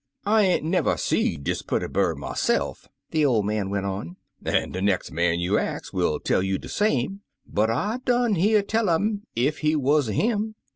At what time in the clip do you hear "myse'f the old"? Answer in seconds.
2.17-3.45